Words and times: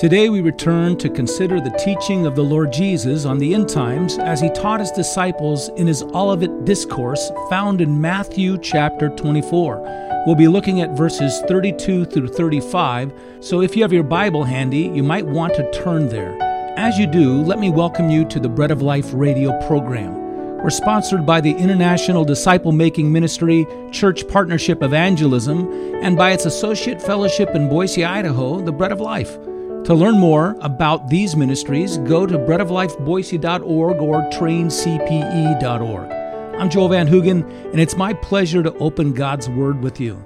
Today 0.00 0.30
we 0.30 0.40
return 0.40 0.96
to 0.96 1.10
consider 1.10 1.60
the 1.60 1.76
teaching 1.84 2.24
of 2.24 2.34
the 2.34 2.42
Lord 2.42 2.72
Jesus 2.72 3.26
on 3.26 3.36
the 3.36 3.52
end 3.52 3.68
times 3.68 4.16
as 4.16 4.40
he 4.40 4.48
taught 4.48 4.80
his 4.80 4.90
disciples 4.90 5.68
in 5.76 5.86
his 5.86 6.02
Olivet 6.02 6.64
Discourse 6.64 7.30
found 7.50 7.82
in 7.82 8.00
Matthew 8.00 8.56
chapter 8.56 9.10
24. 9.10 10.24
We'll 10.24 10.36
be 10.36 10.48
looking 10.48 10.80
at 10.80 10.96
verses 10.96 11.42
32 11.48 12.06
through 12.06 12.28
35, 12.28 13.12
so 13.40 13.60
if 13.60 13.76
you 13.76 13.82
have 13.82 13.92
your 13.92 14.02
Bible 14.02 14.42
handy, 14.42 14.88
you 14.88 15.02
might 15.02 15.26
want 15.26 15.52
to 15.56 15.70
turn 15.70 16.08
there. 16.08 16.34
As 16.78 16.96
you 16.96 17.06
do, 17.06 17.34
let 17.42 17.58
me 17.58 17.68
welcome 17.68 18.08
you 18.08 18.24
to 18.24 18.40
the 18.40 18.48
Bread 18.48 18.70
of 18.70 18.80
Life 18.80 19.10
radio 19.12 19.52
program. 19.66 20.14
We're 20.62 20.70
sponsored 20.70 21.26
by 21.26 21.42
the 21.42 21.52
International 21.52 22.24
Disciple 22.24 22.72
Making 22.72 23.12
Ministry 23.12 23.66
Church 23.92 24.26
Partnership 24.26 24.82
Evangelism 24.82 25.70
and 26.02 26.16
by 26.16 26.32
its 26.32 26.46
associate 26.46 27.02
fellowship 27.02 27.50
in 27.50 27.68
Boise, 27.68 28.02
Idaho, 28.02 28.62
the 28.62 28.72
Bread 28.72 28.92
of 28.92 29.00
Life. 29.00 29.36
To 29.84 29.94
learn 29.94 30.18
more 30.18 30.56
about 30.60 31.08
these 31.08 31.34
ministries, 31.34 31.96
go 31.98 32.26
to 32.26 32.38
breadoflifeboise.org 32.38 33.96
or 34.00 34.20
traincpe.org. 34.30 36.12
I'm 36.60 36.70
Joel 36.70 36.88
Van 36.90 37.08
Hoogen, 37.08 37.42
and 37.72 37.80
it's 37.80 37.96
my 37.96 38.12
pleasure 38.12 38.62
to 38.62 38.74
open 38.74 39.14
God's 39.14 39.48
Word 39.48 39.82
with 39.82 39.98
you. 39.98 40.22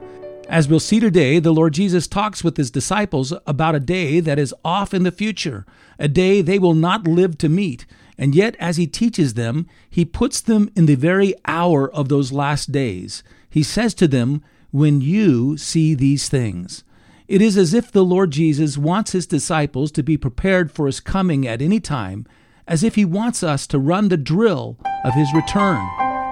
As 0.49 0.69
we'll 0.69 0.81
see 0.81 0.99
today, 0.99 1.39
the 1.39 1.53
Lord 1.53 1.73
Jesus 1.73 2.09
talks 2.09 2.43
with 2.43 2.57
his 2.57 2.73
disciples 2.73 3.33
about 3.47 3.77
a 3.77 3.81
day 3.81 4.19
that 4.21 4.41
is 4.41 4.53
off 4.65 4.93
in 4.93 5.05
the 5.05 5.13
future, 5.13 5.65
a 6.01 6.09
day 6.09 6.43
they 6.43 6.59
will 6.59 6.75
not 6.75 7.07
live 7.07 7.39
to 7.39 7.49
meet. 7.49 7.87
And 8.19 8.35
yet, 8.35 8.57
as 8.59 8.77
he 8.77 8.89
teaches 8.89 9.35
them, 9.35 9.69
he 9.89 10.05
puts 10.05 10.41
them 10.41 10.69
in 10.75 10.87
the 10.87 10.97
very 10.97 11.33
hour 11.47 11.91
of 11.91 12.09
those 12.09 12.33
last 12.33 12.73
days. 12.73 13.23
He 13.49 13.63
says 13.63 13.95
to 13.95 14.09
them, 14.09 14.43
When 14.73 15.01
you 15.01 15.57
see 15.57 15.95
these 15.95 16.29
things. 16.29 16.83
It 17.27 17.41
is 17.41 17.57
as 17.57 17.73
if 17.73 17.91
the 17.91 18.05
Lord 18.05 18.33
Jesus 18.33 18.77
wants 18.77 19.13
his 19.13 19.27
disciples 19.27 19.91
to 19.93 20.03
be 20.03 20.19
prepared 20.19 20.71
for 20.71 20.85
his 20.85 21.01
coming 21.01 21.49
at 21.49 21.63
any 21.63 21.81
time, 21.81 22.27
as 22.69 22.83
if 22.83 22.97
he 22.97 23.07
wants 23.07 23.43
us 23.43 23.67
to 23.69 23.79
run 23.79 24.09
the 24.09 24.19
drill 24.19 24.77
of 25.07 25.15
his 25.15 25.33
return 25.33 25.81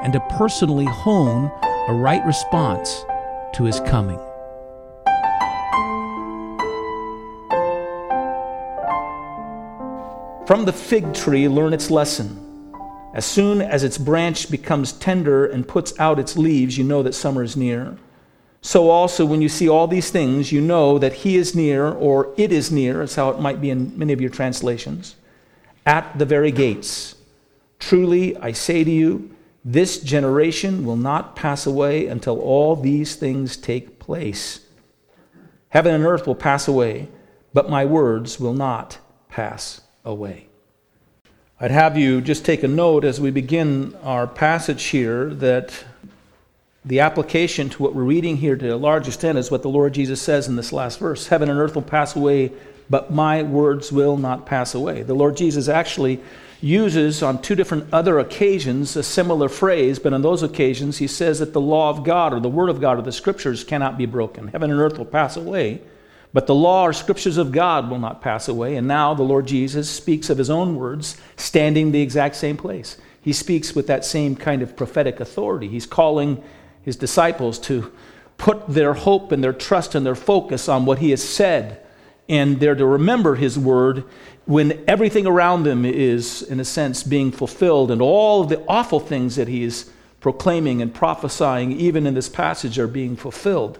and 0.05 0.13
to 0.13 0.21
personally 0.29 0.85
hone 0.85 1.51
a 1.89 1.95
right 1.95 2.23
response 2.27 3.07
to 3.55 3.65
his 3.65 3.81
coming. 3.81 4.19
From 10.47 10.67
the 10.67 10.75
fig 10.75 11.15
tree, 11.15 11.49
learn 11.49 11.73
its 11.73 11.91
lesson. 11.91 12.39
As 13.15 13.25
soon 13.25 13.63
as 13.63 13.83
its 13.83 13.97
branch 13.97 14.51
becomes 14.51 14.93
tender 14.93 15.47
and 15.47 15.67
puts 15.67 15.99
out 15.99 16.19
its 16.19 16.37
leaves, 16.37 16.77
you 16.77 16.85
know 16.85 17.03
that 17.03 17.15
summer 17.15 17.43
is 17.43 17.57
near. 17.57 17.97
So 18.65 18.91
also, 18.91 19.27
when 19.27 19.43
you 19.43 19.49
see 19.49 19.69
all 19.69 19.89
these 19.89 20.11
things, 20.11 20.53
you 20.53 20.61
know 20.61 20.97
that 20.99 21.13
he 21.13 21.37
is 21.37 21.55
near, 21.55 21.89
or 21.89 22.33
it 22.37 22.53
is 22.53 22.71
near, 22.71 23.03
is 23.03 23.17
how 23.17 23.31
it 23.31 23.41
might 23.41 23.61
be 23.61 23.71
in 23.71 23.99
many 23.99 24.13
of 24.13 24.21
your 24.21 24.31
translations, 24.31 25.17
at 25.85 26.17
the 26.17 26.25
very 26.25 26.53
gates. 26.53 27.17
Truly, 27.81 28.37
I 28.37 28.53
say 28.53 28.85
to 28.85 28.91
you, 28.91 29.35
this 29.65 29.99
generation 29.99 30.87
will 30.87 30.97
not 30.97 31.35
pass 31.35 31.67
away 31.67 32.07
until 32.07 32.41
all 32.41 32.77
these 32.77 33.17
things 33.17 33.57
take 33.57 33.99
place. 33.99 34.61
Heaven 35.71 35.95
and 35.95 36.05
earth 36.05 36.27
will 36.27 36.37
pass 36.37 36.69
away, 36.69 37.09
but 37.53 37.69
my 37.69 37.85
words 37.85 38.39
will 38.39 38.55
not 38.55 38.99
pass 39.29 39.81
away. 40.05 40.47
I'd 41.61 41.71
have 41.73 41.97
you 41.97 42.21
just 42.21 42.45
take 42.45 42.63
a 42.63 42.69
note 42.69 43.05
as 43.05 43.21
we 43.21 43.31
begin 43.33 43.97
our 44.03 44.27
passage 44.27 44.85
here 44.85 45.31
that 45.35 45.85
the 46.85 47.01
application 47.01 47.69
to 47.71 47.83
what 47.83 47.95
we're 47.95 48.03
reading 48.03 48.37
here 48.37 48.57
to 48.57 48.75
a 48.75 48.77
large 48.77 49.07
extent 49.07 49.39
is 49.39 49.51
what 49.51 49.63
the 49.63 49.69
Lord 49.69 49.95
Jesus 49.95 50.21
says 50.21 50.49
in 50.49 50.57
this 50.57 50.73
last 50.73 50.99
verse 50.99 51.29
Heaven 51.29 51.49
and 51.49 51.59
earth 51.59 51.75
will 51.75 51.83
pass 51.83 52.17
away, 52.17 52.53
but 52.91 53.13
my 53.13 53.43
words 53.43 53.93
will 53.93 54.17
not 54.17 54.47
pass 54.47 54.75
away. 54.75 55.03
The 55.03 55.15
Lord 55.15 55.37
Jesus 55.37 55.69
actually 55.69 56.21
uses 56.61 57.23
on 57.23 57.43
two 57.43 57.55
different 57.55 57.93
other 57.93 58.19
occasions 58.19 58.97
a 58.97 59.03
similar 59.03 59.49
phrase, 59.49 59.99
but 59.99 60.13
on 60.13 60.23
those 60.23 60.43
occasions 60.43 60.99
he 60.99 61.07
says 61.07 61.39
that 61.39 61.53
the 61.53 61.61
law 61.61 61.91
of 61.91 62.05
God 62.05 62.35
or 62.35 62.41
the 62.41 62.49
word 62.49 62.69
of 62.69 62.81
God 62.81 62.99
or 62.99 63.03
the 63.03 63.13
scriptures 63.13 63.65
cannot 63.65 63.97
be 63.97 64.07
broken. 64.07 64.49
Heaven 64.49 64.71
and 64.71 64.81
earth 64.81 64.99
will 64.99 65.05
pass 65.05 65.37
away, 65.37 65.81
but 66.33 66.47
the 66.47 66.55
law 66.55 66.85
or 66.85 66.93
scriptures 66.93 67.37
of 67.37 67.53
God 67.53 67.91
will 67.91 67.99
not 67.99 68.23
pass 68.23 68.49
away. 68.49 68.75
And 68.77 68.89
now 68.89 69.15
the 69.15 69.23
Lord 69.23 69.47
Jesus 69.47 69.89
speaks 69.89 70.31
of 70.31 70.39
his 70.39 70.51
own 70.51 70.77
words 70.77 71.17
standing 71.37 71.93
the 71.93 72.03
exact 72.03 72.35
same 72.37 72.57
place. 72.57 72.97
He 73.21 73.33
speaks 73.33 73.75
with 73.75 73.87
that 73.87 74.05
same 74.05 74.35
kind 74.35 74.63
of 74.63 74.77
prophetic 74.77 75.21
authority. 75.21 75.69
He's 75.69 75.87
calling 75.87 76.43
his 76.83 76.97
disciples 76.97 77.59
to 77.61 77.93
put 78.39 78.67
their 78.69 78.95
hope 78.95 79.33
and 79.33 79.43
their 79.43 79.53
trust 79.53 79.95
and 79.95 80.05
their 80.05 80.15
focus 80.15 80.69
on 80.69 80.85
what 80.85 80.99
he 80.99 81.11
has 81.11 81.23
said. 81.23 81.81
And 82.29 82.59
they're 82.61 82.75
to 82.75 82.87
remember 82.87 83.37
his 83.37 83.59
word 83.59 84.05
when 84.45 84.83
everything 84.89 85.27
around 85.27 85.63
them 85.63 85.85
is, 85.85 86.43
in 86.43 86.59
a 86.59 86.65
sense, 86.65 87.03
being 87.03 87.31
fulfilled 87.31 87.91
and 87.91 88.03
all 88.03 88.43
of 88.43 88.49
the 88.49 88.61
awful 88.67 88.99
things 88.99 89.37
that 89.37 89.49
he 89.49 89.63
is 89.63 89.91
proclaiming 90.21 90.83
and 90.83 90.95
prophesying, 90.95 91.73
even 91.73 92.07
in 92.07 92.15
this 92.15 92.29
passage, 92.29 92.79
are 92.79 92.89
being 92.89 93.17
fulfilled. 93.17 93.79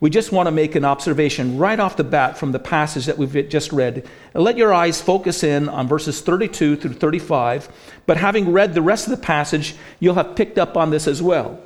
We 0.00 0.10
just 0.10 0.32
want 0.32 0.48
to 0.48 0.50
make 0.50 0.74
an 0.74 0.84
observation 0.84 1.58
right 1.58 1.78
off 1.78 1.96
the 1.96 2.02
bat 2.02 2.36
from 2.36 2.50
the 2.50 2.58
passage 2.58 3.06
that 3.06 3.18
we've 3.18 3.48
just 3.48 3.72
read. 3.72 4.08
Let 4.34 4.56
your 4.56 4.74
eyes 4.74 5.00
focus 5.00 5.44
in 5.44 5.68
on 5.68 5.86
verses 5.86 6.20
32 6.20 6.76
through 6.76 6.94
35. 6.94 7.68
But 8.04 8.16
having 8.16 8.52
read 8.52 8.74
the 8.74 8.82
rest 8.82 9.06
of 9.06 9.12
the 9.12 9.24
passage, 9.24 9.76
you'll 10.00 10.16
have 10.16 10.34
picked 10.34 10.58
up 10.58 10.76
on 10.76 10.90
this 10.90 11.06
as 11.06 11.22
well. 11.22 11.60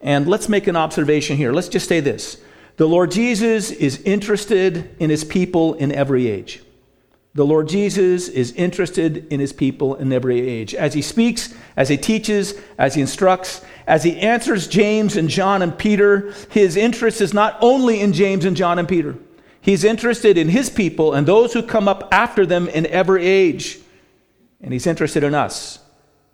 And 0.00 0.26
let's 0.26 0.48
make 0.48 0.66
an 0.66 0.76
observation 0.76 1.36
here. 1.36 1.52
Let's 1.52 1.68
just 1.68 1.88
say 1.88 2.00
this 2.00 2.42
The 2.76 2.88
Lord 2.88 3.10
Jesus 3.10 3.70
is 3.70 4.00
interested 4.02 4.94
in 4.98 5.10
his 5.10 5.24
people 5.24 5.74
in 5.74 5.92
every 5.92 6.28
age. 6.28 6.62
The 7.32 7.46
Lord 7.46 7.68
Jesus 7.68 8.28
is 8.28 8.52
interested 8.52 9.32
in 9.32 9.38
his 9.38 9.52
people 9.52 9.94
in 9.94 10.12
every 10.12 10.40
age. 10.40 10.74
As 10.74 10.94
he 10.94 11.02
speaks, 11.02 11.54
as 11.76 11.88
he 11.88 11.96
teaches, 11.96 12.54
as 12.76 12.96
he 12.96 13.00
instructs, 13.00 13.64
as 13.86 14.02
he 14.02 14.18
answers 14.18 14.66
James 14.66 15.16
and 15.16 15.28
John 15.28 15.62
and 15.62 15.76
Peter, 15.76 16.32
his 16.50 16.76
interest 16.76 17.20
is 17.20 17.32
not 17.32 17.56
only 17.60 18.00
in 18.00 18.12
James 18.12 18.44
and 18.44 18.56
John 18.56 18.80
and 18.80 18.88
Peter. 18.88 19.16
He's 19.60 19.84
interested 19.84 20.38
in 20.38 20.48
his 20.48 20.70
people 20.70 21.12
and 21.12 21.26
those 21.26 21.52
who 21.52 21.62
come 21.62 21.86
up 21.86 22.08
after 22.10 22.44
them 22.46 22.68
in 22.68 22.86
every 22.86 23.24
age. 23.24 23.78
And 24.60 24.72
he's 24.72 24.86
interested 24.86 25.22
in 25.22 25.34
us. 25.34 25.78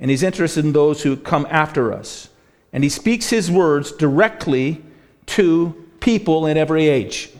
And 0.00 0.10
he's 0.10 0.22
interested 0.22 0.65
in 0.65 0.72
those 0.72 1.03
who 1.03 1.16
come 1.16 1.47
after 1.50 1.93
us 1.93 2.31
and 2.77 2.85
he 2.85 2.91
speaks 2.91 3.31
his 3.31 3.51
words 3.51 3.91
directly 3.91 4.83
to 5.25 5.89
people 5.99 6.45
in 6.47 6.59
every 6.59 6.89
age. 6.89 7.31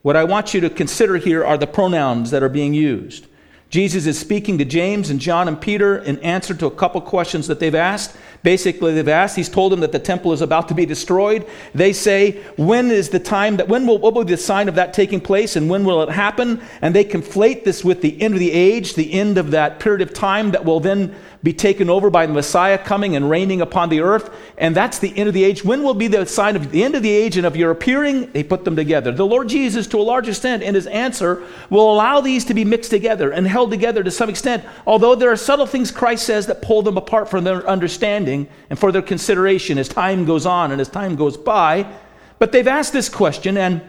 What 0.00 0.16
I 0.16 0.24
want 0.24 0.54
you 0.54 0.62
to 0.62 0.70
consider 0.70 1.18
here 1.18 1.44
are 1.44 1.58
the 1.58 1.66
pronouns 1.66 2.30
that 2.30 2.42
are 2.42 2.48
being 2.48 2.72
used. 2.72 3.26
Jesus 3.70 4.06
is 4.06 4.18
speaking 4.18 4.56
to 4.58 4.64
James 4.64 5.10
and 5.10 5.20
John 5.20 5.46
and 5.46 5.60
Peter 5.60 5.98
in 5.98 6.18
answer 6.20 6.54
to 6.54 6.66
a 6.66 6.70
couple 6.70 7.02
questions 7.02 7.46
that 7.48 7.60
they've 7.60 7.74
asked. 7.74 8.16
Basically, 8.42 8.94
they've 8.94 9.08
asked, 9.08 9.36
he's 9.36 9.48
told 9.48 9.72
them 9.72 9.80
that 9.80 9.92
the 9.92 9.98
temple 9.98 10.32
is 10.32 10.40
about 10.40 10.68
to 10.68 10.74
be 10.74 10.86
destroyed. 10.86 11.46
They 11.74 11.92
say, 11.92 12.42
when 12.56 12.90
is 12.90 13.10
the 13.10 13.18
time 13.18 13.56
that, 13.58 13.68
when 13.68 13.86
will, 13.86 13.98
what 13.98 14.14
will 14.14 14.24
be 14.24 14.32
the 14.32 14.38
sign 14.38 14.68
of 14.68 14.76
that 14.76 14.94
taking 14.94 15.20
place 15.20 15.56
and 15.56 15.68
when 15.68 15.84
will 15.84 16.02
it 16.02 16.08
happen? 16.08 16.62
And 16.80 16.94
they 16.94 17.04
conflate 17.04 17.64
this 17.64 17.84
with 17.84 18.00
the 18.00 18.20
end 18.22 18.34
of 18.34 18.40
the 18.40 18.52
age, 18.52 18.94
the 18.94 19.12
end 19.12 19.36
of 19.36 19.50
that 19.50 19.80
period 19.80 20.00
of 20.00 20.14
time 20.14 20.52
that 20.52 20.64
will 20.64 20.80
then 20.80 21.14
be 21.42 21.52
taken 21.52 21.88
over 21.88 22.10
by 22.10 22.26
the 22.26 22.32
Messiah 22.32 22.78
coming 22.78 23.14
and 23.14 23.30
reigning 23.30 23.60
upon 23.60 23.88
the 23.88 24.00
earth. 24.00 24.34
And 24.56 24.74
that's 24.74 24.98
the 24.98 25.16
end 25.16 25.28
of 25.28 25.34
the 25.34 25.44
age. 25.44 25.64
When 25.64 25.82
will 25.82 25.94
be 25.94 26.08
the 26.08 26.26
sign 26.26 26.56
of 26.56 26.70
the 26.72 26.82
end 26.82 26.94
of 26.94 27.02
the 27.02 27.10
age 27.10 27.36
and 27.36 27.46
of 27.46 27.56
your 27.56 27.70
appearing? 27.70 28.32
They 28.32 28.42
put 28.42 28.64
them 28.64 28.74
together. 28.74 29.12
The 29.12 29.26
Lord 29.26 29.48
Jesus, 29.48 29.86
to 29.88 29.98
a 29.98 30.02
large 30.02 30.28
extent, 30.28 30.62
in 30.62 30.74
his 30.74 30.86
answer, 30.88 31.44
will 31.70 31.92
allow 31.92 32.20
these 32.20 32.44
to 32.46 32.54
be 32.54 32.64
mixed 32.64 32.90
together 32.90 33.30
and 33.30 33.46
held 33.58 33.70
together 33.72 34.04
to 34.04 34.10
some 34.12 34.30
extent, 34.30 34.64
although 34.86 35.16
there 35.16 35.32
are 35.32 35.36
subtle 35.36 35.66
things 35.66 35.90
Christ 35.90 36.24
says 36.24 36.46
that 36.46 36.62
pull 36.62 36.80
them 36.82 36.96
apart 36.96 37.28
from 37.28 37.42
their 37.42 37.68
understanding 37.68 38.46
and 38.70 38.78
for 38.78 38.92
their 38.92 39.02
consideration 39.02 39.78
as 39.78 39.88
time 39.88 40.24
goes 40.24 40.46
on 40.46 40.70
and 40.70 40.80
as 40.80 40.88
time 40.88 41.16
goes 41.16 41.36
by. 41.36 41.92
But 42.38 42.52
they've 42.52 42.68
asked 42.68 42.92
this 42.92 43.08
question, 43.08 43.56
and 43.56 43.82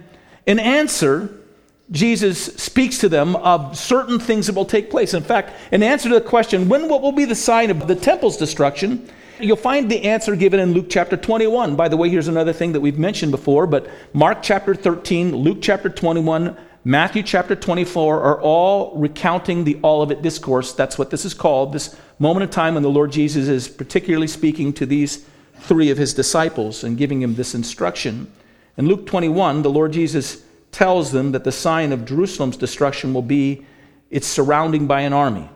in 0.48 0.58
answer, 0.58 1.30
Jesus 1.92 2.46
speaks 2.56 2.98
to 3.02 3.10
them 3.10 3.36
of 3.36 3.78
certain 3.78 4.18
things 4.20 4.48
that 4.48 4.56
will 4.56 4.66
take 4.66 4.90
place. 4.90 5.14
In 5.14 5.22
fact, 5.22 5.54
in 5.72 5.84
answer 5.84 6.10
to 6.10 6.16
the 6.16 6.22
question, 6.22 6.68
when 6.68 6.90
what 6.90 7.04
will 7.04 7.12
be 7.12 7.26
the 7.26 7.36
sign 7.36 7.70
of 7.70 7.88
the 7.88 7.96
temple's 7.96 8.38
destruction? 8.38 9.08
You'll 9.40 9.56
find 9.56 9.88
the 9.90 10.02
answer 10.02 10.36
given 10.36 10.60
in 10.60 10.74
Luke 10.74 10.88
chapter 10.90 11.16
21. 11.16 11.76
By 11.76 11.90
the 11.90 11.96
way, 11.96 12.10
here's 12.10 12.28
another 12.28 12.54
thing 12.54 12.72
that 12.72 12.82
we've 12.82 12.98
mentioned 12.98 13.32
before, 13.32 13.68
but 13.68 13.88
Mark 14.14 14.40
chapter 14.42 14.74
13, 14.74 15.36
Luke 15.36 15.60
chapter 15.62 15.90
21, 15.90 16.58
Matthew 16.90 17.22
chapter 17.22 17.56
24 17.56 18.20
are 18.20 18.42
all 18.42 18.98
recounting 18.98 19.64
the 19.64 19.80
Olivet 19.84 20.24
Discourse. 20.24 20.74
That's 20.74 20.98
what 20.98 21.12
this 21.12 21.24
is 21.24 21.36
called, 21.36 21.72
this 21.72 21.96
moment 22.18 22.46
of 22.46 22.50
time 22.50 22.74
when 22.74 22.82
the 22.82 22.90
Lord 22.90 23.12
Jesus 23.12 23.48
is 23.48 23.68
particularly 23.68 24.26
speaking 24.26 24.74
to 24.74 24.88
these 24.88 25.24
three 25.60 25.92
of 25.92 26.00
his 26.00 26.16
disciples 26.16 26.84
and 26.84 26.98
giving 26.98 27.22
him 27.22 27.36
this 27.36 27.54
instruction. 27.54 28.34
In 28.76 28.88
Luke 28.88 29.06
21, 29.06 29.62
the 29.62 29.70
Lord 29.70 29.92
Jesus 29.94 30.42
tells 30.72 31.12
them 31.12 31.32
that 31.34 31.44
the 31.44 31.52
sign 31.52 31.92
of 31.92 32.06
Jerusalem's 32.06 32.58
destruction 32.58 33.14
will 33.14 33.22
be 33.22 33.68
its 34.10 34.26
surrounding 34.26 34.88
by 34.88 35.02
an 35.02 35.14
army. 35.14 35.48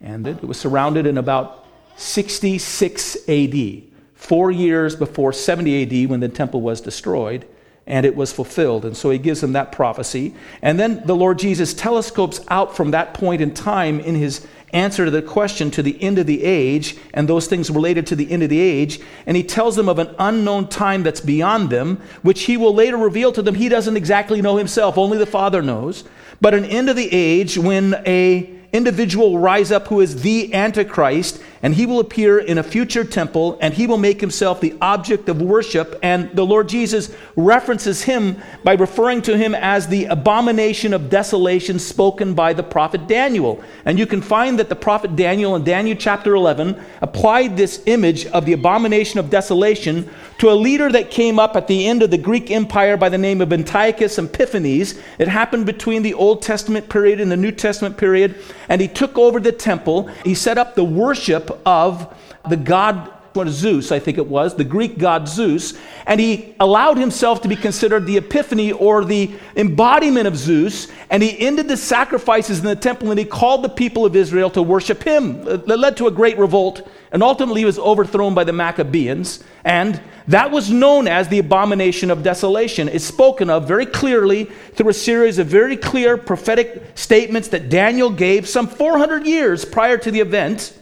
And 0.00 0.26
it 0.26 0.42
was 0.42 0.58
surrounded 0.58 1.04
in 1.06 1.18
about 1.18 1.66
66 1.98 3.28
AD, 3.28 3.82
four 4.14 4.50
years 4.50 4.96
before 4.96 5.34
70 5.34 6.04
AD 6.04 6.08
when 6.08 6.20
the 6.20 6.30
temple 6.30 6.62
was 6.62 6.80
destroyed. 6.80 7.46
And 7.86 8.04
it 8.04 8.16
was 8.16 8.32
fulfilled. 8.32 8.84
And 8.84 8.96
so 8.96 9.10
he 9.10 9.18
gives 9.18 9.40
them 9.40 9.52
that 9.52 9.72
prophecy. 9.72 10.34
And 10.60 10.78
then 10.78 11.02
the 11.06 11.14
Lord 11.14 11.38
Jesus 11.38 11.72
telescopes 11.72 12.40
out 12.48 12.76
from 12.76 12.90
that 12.90 13.14
point 13.14 13.40
in 13.40 13.54
time 13.54 14.00
in 14.00 14.16
his 14.16 14.46
answer 14.72 15.04
to 15.04 15.10
the 15.10 15.22
question 15.22 15.70
to 15.70 15.82
the 15.82 16.00
end 16.02 16.18
of 16.18 16.26
the 16.26 16.42
age 16.42 16.96
and 17.14 17.28
those 17.28 17.46
things 17.46 17.70
related 17.70 18.06
to 18.08 18.16
the 18.16 18.30
end 18.30 18.42
of 18.42 18.50
the 18.50 18.60
age. 18.60 19.00
And 19.24 19.36
he 19.36 19.44
tells 19.44 19.76
them 19.76 19.88
of 19.88 20.00
an 20.00 20.14
unknown 20.18 20.68
time 20.68 21.04
that's 21.04 21.20
beyond 21.20 21.70
them, 21.70 22.02
which 22.22 22.42
he 22.44 22.56
will 22.56 22.74
later 22.74 22.96
reveal 22.96 23.32
to 23.32 23.42
them. 23.42 23.54
He 23.54 23.68
doesn't 23.68 23.96
exactly 23.96 24.42
know 24.42 24.56
himself, 24.56 24.98
only 24.98 25.18
the 25.18 25.26
Father 25.26 25.62
knows. 25.62 26.04
But 26.40 26.54
an 26.54 26.64
end 26.64 26.90
of 26.90 26.96
the 26.96 27.08
age 27.12 27.56
when 27.56 27.94
a 28.06 28.52
individual 28.76 29.32
will 29.32 29.38
rise 29.38 29.72
up 29.72 29.88
who 29.88 30.00
is 30.00 30.22
the 30.22 30.52
Antichrist, 30.54 31.40
and 31.62 31.74
he 31.74 31.86
will 31.86 31.98
appear 31.98 32.38
in 32.38 32.58
a 32.58 32.62
future 32.62 33.02
temple, 33.02 33.58
and 33.60 33.74
he 33.74 33.86
will 33.86 33.98
make 33.98 34.20
himself 34.20 34.60
the 34.60 34.76
object 34.80 35.28
of 35.28 35.42
worship. 35.42 35.98
And 36.02 36.30
the 36.36 36.46
Lord 36.46 36.68
Jesus 36.68 37.12
references 37.34 38.02
him 38.02 38.36
by 38.62 38.74
referring 38.74 39.22
to 39.22 39.36
him 39.36 39.54
as 39.54 39.88
the 39.88 40.04
abomination 40.04 40.92
of 40.92 41.10
desolation 41.10 41.78
spoken 41.78 42.34
by 42.34 42.52
the 42.52 42.62
prophet 42.62 43.08
Daniel. 43.08 43.60
And 43.84 43.98
you 43.98 44.06
can 44.06 44.22
find 44.22 44.58
that 44.58 44.68
the 44.68 44.76
prophet 44.76 45.16
Daniel 45.16 45.56
in 45.56 45.64
Daniel 45.64 45.96
chapter 45.98 46.34
11 46.34 46.80
applied 47.00 47.56
this 47.56 47.82
image 47.86 48.26
of 48.26 48.44
the 48.44 48.52
abomination 48.52 49.18
of 49.18 49.30
desolation 49.30 50.08
to 50.38 50.50
a 50.50 50.54
leader 50.54 50.92
that 50.92 51.10
came 51.10 51.38
up 51.38 51.56
at 51.56 51.66
the 51.66 51.86
end 51.86 52.02
of 52.02 52.10
the 52.10 52.18
Greek 52.18 52.50
Empire 52.50 52.96
by 52.96 53.08
the 53.08 53.18
name 53.18 53.40
of 53.40 53.52
Antiochus 53.52 54.18
Epiphanes. 54.18 55.00
It 55.18 55.28
happened 55.28 55.64
between 55.64 56.02
the 56.02 56.14
Old 56.14 56.42
Testament 56.42 56.88
period 56.90 57.20
and 57.20 57.32
the 57.32 57.36
New 57.36 57.52
Testament 57.52 57.96
period, 57.96 58.36
and 58.68 58.80
he 58.80 58.88
took 58.88 59.16
over 59.18 59.40
the 59.40 59.52
temple. 59.52 60.08
He 60.24 60.34
set 60.34 60.58
up 60.58 60.74
the 60.74 60.84
worship 60.84 61.60
of 61.66 62.14
the 62.48 62.56
god 62.56 63.12
what 63.36 63.48
Zeus, 63.48 63.92
I 63.92 63.98
think 63.98 64.18
it 64.18 64.26
was, 64.26 64.54
the 64.54 64.64
Greek 64.64 64.98
god 64.98 65.28
Zeus, 65.28 65.74
and 66.06 66.18
he 66.18 66.54
allowed 66.58 66.96
himself 66.96 67.42
to 67.42 67.48
be 67.48 67.56
considered 67.56 68.06
the 68.06 68.16
epiphany 68.16 68.72
or 68.72 69.04
the 69.04 69.30
embodiment 69.54 70.26
of 70.26 70.36
Zeus, 70.36 70.88
and 71.10 71.22
he 71.22 71.38
ended 71.38 71.68
the 71.68 71.76
sacrifices 71.76 72.58
in 72.58 72.64
the 72.64 72.74
temple 72.74 73.10
and 73.10 73.18
he 73.18 73.24
called 73.24 73.62
the 73.62 73.68
people 73.68 74.04
of 74.04 74.16
Israel 74.16 74.50
to 74.50 74.62
worship 74.62 75.02
him. 75.02 75.44
That 75.44 75.78
led 75.78 75.96
to 75.98 76.06
a 76.06 76.10
great 76.10 76.38
revolt, 76.38 76.88
and 77.12 77.22
ultimately 77.22 77.64
was 77.64 77.78
overthrown 77.78 78.34
by 78.34 78.44
the 78.44 78.52
Maccabees, 78.52 79.44
and 79.64 80.00
that 80.28 80.50
was 80.50 80.70
known 80.70 81.06
as 81.06 81.28
the 81.28 81.38
abomination 81.38 82.10
of 82.10 82.22
desolation. 82.22 82.88
It's 82.88 83.04
spoken 83.04 83.48
of 83.50 83.68
very 83.68 83.86
clearly 83.86 84.44
through 84.74 84.88
a 84.88 84.94
series 84.94 85.38
of 85.38 85.46
very 85.46 85.76
clear 85.76 86.16
prophetic 86.16 86.82
statements 86.94 87.48
that 87.48 87.68
Daniel 87.68 88.10
gave 88.10 88.48
some 88.48 88.66
400 88.66 89.26
years 89.26 89.64
prior 89.64 89.96
to 89.98 90.10
the 90.10 90.20
event 90.20 90.76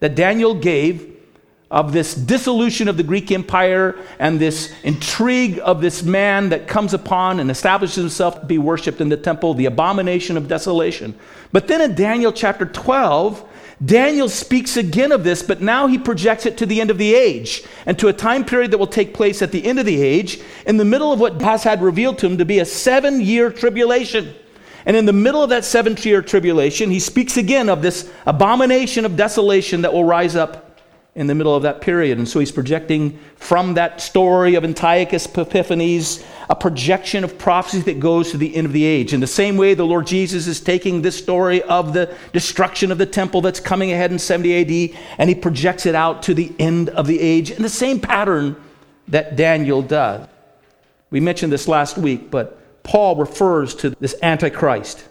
that 0.00 0.14
Daniel 0.14 0.54
gave 0.54 1.15
of 1.70 1.92
this 1.92 2.14
dissolution 2.14 2.86
of 2.86 2.96
the 2.96 3.02
Greek 3.02 3.32
Empire 3.32 3.98
and 4.20 4.38
this 4.38 4.72
intrigue 4.84 5.58
of 5.64 5.80
this 5.80 6.02
man 6.04 6.50
that 6.50 6.68
comes 6.68 6.94
upon 6.94 7.40
and 7.40 7.50
establishes 7.50 7.96
himself 7.96 8.40
to 8.40 8.46
be 8.46 8.58
worshiped 8.58 9.00
in 9.00 9.08
the 9.08 9.16
temple, 9.16 9.52
the 9.54 9.66
abomination 9.66 10.36
of 10.36 10.46
desolation. 10.46 11.14
But 11.50 11.66
then 11.66 11.80
in 11.80 11.96
Daniel 11.96 12.32
chapter 12.32 12.66
12, 12.66 13.48
Daniel 13.84 14.28
speaks 14.28 14.76
again 14.76 15.10
of 15.10 15.24
this, 15.24 15.42
but 15.42 15.60
now 15.60 15.86
he 15.88 15.98
projects 15.98 16.46
it 16.46 16.56
to 16.58 16.66
the 16.66 16.80
end 16.80 16.90
of 16.90 16.98
the 16.98 17.14
age 17.14 17.64
and 17.84 17.98
to 17.98 18.08
a 18.08 18.12
time 18.12 18.44
period 18.44 18.70
that 18.70 18.78
will 18.78 18.86
take 18.86 19.12
place 19.12 19.42
at 19.42 19.52
the 19.52 19.66
end 19.66 19.80
of 19.80 19.86
the 19.86 20.00
age, 20.00 20.40
in 20.66 20.76
the 20.76 20.84
middle 20.84 21.12
of 21.12 21.20
what 21.20 21.42
has 21.42 21.64
had 21.64 21.82
revealed 21.82 22.16
to 22.18 22.26
him 22.26 22.38
to 22.38 22.44
be 22.44 22.60
a 22.60 22.64
seven 22.64 23.20
year 23.20 23.50
tribulation. 23.50 24.34
And 24.86 24.96
in 24.96 25.04
the 25.04 25.12
middle 25.12 25.42
of 25.42 25.50
that 25.50 25.64
seven 25.64 25.96
year 25.96 26.22
tribulation, 26.22 26.90
he 26.90 27.00
speaks 27.00 27.36
again 27.36 27.68
of 27.68 27.82
this 27.82 28.10
abomination 28.24 29.04
of 29.04 29.16
desolation 29.16 29.82
that 29.82 29.92
will 29.92 30.04
rise 30.04 30.36
up 30.36 30.65
in 31.16 31.26
the 31.26 31.34
middle 31.34 31.56
of 31.56 31.62
that 31.62 31.80
period. 31.80 32.18
And 32.18 32.28
so 32.28 32.38
he's 32.38 32.52
projecting 32.52 33.18
from 33.36 33.74
that 33.74 34.02
story 34.02 34.54
of 34.54 34.64
Antiochus 34.64 35.26
Epiphanes 35.26 36.22
a 36.50 36.54
projection 36.54 37.24
of 37.24 37.38
prophecy 37.38 37.80
that 37.80 37.98
goes 37.98 38.30
to 38.30 38.36
the 38.36 38.54
end 38.54 38.66
of 38.66 38.72
the 38.74 38.84
age. 38.84 39.14
In 39.14 39.20
the 39.20 39.26
same 39.26 39.56
way, 39.56 39.72
the 39.72 39.86
Lord 39.86 40.06
Jesus 40.06 40.46
is 40.46 40.60
taking 40.60 41.00
this 41.00 41.16
story 41.16 41.62
of 41.62 41.94
the 41.94 42.14
destruction 42.32 42.92
of 42.92 42.98
the 42.98 43.06
temple 43.06 43.40
that's 43.40 43.58
coming 43.58 43.92
ahead 43.92 44.12
in 44.12 44.18
70 44.18 44.92
AD 44.92 44.98
and 45.18 45.28
he 45.28 45.34
projects 45.34 45.86
it 45.86 45.94
out 45.94 46.22
to 46.24 46.34
the 46.34 46.52
end 46.58 46.90
of 46.90 47.06
the 47.06 47.18
age 47.18 47.50
in 47.50 47.62
the 47.62 47.68
same 47.68 47.98
pattern 47.98 48.54
that 49.08 49.36
Daniel 49.36 49.80
does. 49.80 50.28
We 51.10 51.20
mentioned 51.20 51.50
this 51.50 51.66
last 51.66 51.96
week, 51.96 52.30
but 52.30 52.82
Paul 52.82 53.16
refers 53.16 53.74
to 53.76 53.90
this 53.90 54.14
Antichrist 54.22 55.02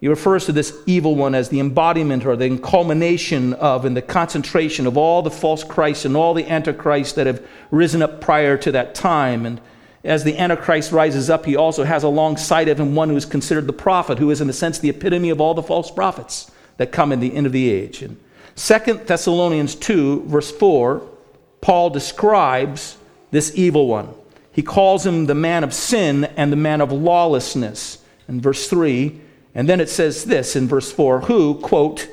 he 0.00 0.08
refers 0.08 0.46
to 0.46 0.52
this 0.52 0.74
evil 0.86 1.14
one 1.14 1.34
as 1.34 1.50
the 1.50 1.60
embodiment 1.60 2.24
or 2.24 2.34
the 2.34 2.56
culmination 2.58 3.52
of 3.54 3.84
and 3.84 3.94
the 3.94 4.02
concentration 4.02 4.86
of 4.86 4.96
all 4.96 5.20
the 5.20 5.30
false 5.30 5.62
Christs 5.62 6.06
and 6.06 6.16
all 6.16 6.32
the 6.32 6.46
antichrists 6.46 7.12
that 7.14 7.26
have 7.26 7.46
risen 7.70 8.00
up 8.00 8.20
prior 8.20 8.56
to 8.56 8.72
that 8.72 8.94
time. 8.94 9.44
And 9.44 9.60
as 10.02 10.24
the 10.24 10.38
antichrist 10.38 10.90
rises 10.90 11.28
up, 11.28 11.44
he 11.44 11.54
also 11.54 11.84
has 11.84 12.02
alongside 12.02 12.68
of 12.68 12.80
him 12.80 12.94
one 12.94 13.10
who 13.10 13.16
is 13.16 13.26
considered 13.26 13.66
the 13.66 13.74
prophet, 13.74 14.18
who 14.18 14.30
is 14.30 14.40
in 14.40 14.48
a 14.48 14.54
sense 14.54 14.78
the 14.78 14.88
epitome 14.88 15.28
of 15.28 15.38
all 15.38 15.52
the 15.52 15.62
false 15.62 15.90
prophets 15.90 16.50
that 16.78 16.92
come 16.92 17.12
in 17.12 17.20
the 17.20 17.34
end 17.34 17.44
of 17.44 17.52
the 17.52 17.68
age. 17.68 18.00
And 18.00 18.18
2 18.56 19.02
Thessalonians 19.04 19.74
2, 19.74 20.22
verse 20.22 20.50
4, 20.50 21.02
Paul 21.60 21.90
describes 21.90 22.96
this 23.30 23.52
evil 23.54 23.86
one. 23.86 24.14
He 24.50 24.62
calls 24.62 25.04
him 25.04 25.26
the 25.26 25.34
man 25.34 25.62
of 25.62 25.74
sin 25.74 26.24
and 26.24 26.50
the 26.50 26.56
man 26.56 26.80
of 26.80 26.90
lawlessness. 26.90 27.98
In 28.28 28.40
verse 28.40 28.66
3, 28.66 29.20
and 29.54 29.68
then 29.68 29.80
it 29.80 29.88
says 29.88 30.24
this 30.24 30.54
in 30.56 30.68
verse 30.68 30.92
4 30.92 31.22
who, 31.22 31.54
quote, 31.56 32.08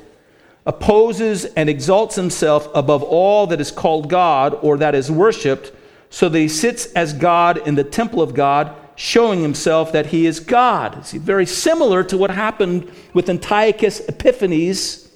opposes 0.65 1.45
and 1.45 1.69
exalts 1.69 2.15
himself 2.15 2.67
above 2.75 3.01
all 3.01 3.47
that 3.47 3.61
is 3.61 3.71
called 3.71 4.09
God 4.09 4.53
or 4.61 4.77
that 4.77 4.95
is 4.95 5.09
worshiped, 5.09 5.71
so 6.09 6.29
that 6.29 6.39
he 6.39 6.47
sits 6.47 6.87
as 6.93 7.13
God 7.13 7.65
in 7.67 7.75
the 7.75 7.83
temple 7.83 8.21
of 8.21 8.33
God, 8.33 8.75
showing 8.95 9.41
himself 9.41 9.91
that 9.91 10.07
he 10.07 10.25
is 10.25 10.39
God. 10.39 11.05
See, 11.05 11.17
very 11.17 11.45
similar 11.45 12.03
to 12.05 12.17
what 12.17 12.31
happened 12.31 12.91
with 13.13 13.29
Antiochus 13.29 13.99
Epiphanes 14.07 15.09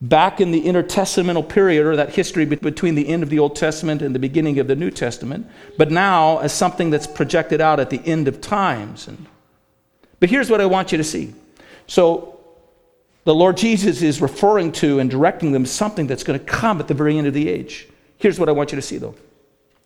back 0.00 0.40
in 0.40 0.50
the 0.50 0.62
intertestamental 0.62 1.48
period, 1.48 1.86
or 1.86 1.96
that 1.96 2.14
history 2.14 2.44
between 2.44 2.94
the 2.94 3.08
end 3.08 3.22
of 3.22 3.30
the 3.30 3.38
Old 3.38 3.56
Testament 3.56 4.02
and 4.02 4.14
the 4.14 4.18
beginning 4.18 4.58
of 4.58 4.66
the 4.66 4.76
New 4.76 4.90
Testament, 4.90 5.46
but 5.78 5.90
now 5.90 6.38
as 6.38 6.52
something 6.52 6.90
that's 6.90 7.06
projected 7.06 7.60
out 7.60 7.80
at 7.80 7.90
the 7.90 8.00
end 8.04 8.28
of 8.28 8.40
times. 8.40 9.08
And 9.08 9.26
but 10.20 10.30
here's 10.30 10.50
what 10.50 10.60
I 10.60 10.66
want 10.66 10.92
you 10.92 10.98
to 10.98 11.04
see. 11.04 11.34
So, 11.86 12.32
the 13.24 13.34
Lord 13.34 13.56
Jesus 13.56 14.02
is 14.02 14.20
referring 14.22 14.70
to 14.72 15.00
and 15.00 15.10
directing 15.10 15.50
them 15.50 15.66
something 15.66 16.06
that's 16.06 16.22
going 16.22 16.38
to 16.38 16.44
come 16.44 16.78
at 16.78 16.86
the 16.86 16.94
very 16.94 17.18
end 17.18 17.26
of 17.26 17.34
the 17.34 17.48
age. 17.48 17.88
Here's 18.18 18.38
what 18.38 18.48
I 18.48 18.52
want 18.52 18.70
you 18.70 18.76
to 18.76 18.82
see, 18.82 18.98
though. 18.98 19.16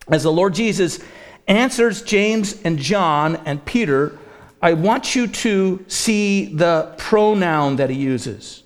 As 0.09 0.23
the 0.23 0.31
Lord 0.31 0.53
Jesus 0.53 0.99
answers 1.47 2.03
James 2.03 2.61
and 2.61 2.77
John 2.77 3.37
and 3.45 3.63
Peter, 3.65 4.17
I 4.61 4.73
want 4.73 5.15
you 5.15 5.27
to 5.27 5.83
see 5.87 6.53
the 6.53 6.93
pronoun 6.97 7.77
that 7.77 7.89
he 7.89 7.95
uses. 7.95 8.61